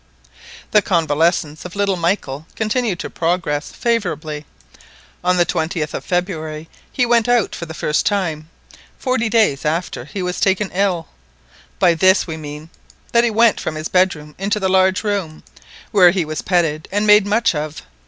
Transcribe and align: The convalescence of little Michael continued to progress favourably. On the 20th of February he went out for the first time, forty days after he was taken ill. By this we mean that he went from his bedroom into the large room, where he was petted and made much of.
The 0.71 0.81
convalescence 0.81 1.63
of 1.63 1.75
little 1.75 1.95
Michael 1.95 2.47
continued 2.55 2.97
to 3.01 3.09
progress 3.11 3.69
favourably. 3.69 4.47
On 5.23 5.37
the 5.37 5.45
20th 5.45 5.93
of 5.93 6.03
February 6.03 6.67
he 6.91 7.05
went 7.05 7.29
out 7.29 7.53
for 7.53 7.67
the 7.67 7.75
first 7.75 8.03
time, 8.03 8.49
forty 8.97 9.29
days 9.29 9.63
after 9.63 10.05
he 10.05 10.23
was 10.23 10.39
taken 10.39 10.71
ill. 10.73 11.07
By 11.77 11.93
this 11.93 12.25
we 12.25 12.35
mean 12.35 12.71
that 13.11 13.23
he 13.23 13.29
went 13.29 13.59
from 13.59 13.75
his 13.75 13.89
bedroom 13.89 14.33
into 14.39 14.59
the 14.59 14.69
large 14.69 15.03
room, 15.03 15.43
where 15.91 16.09
he 16.09 16.25
was 16.25 16.41
petted 16.41 16.87
and 16.91 17.05
made 17.05 17.27
much 17.27 17.53
of. 17.53 17.83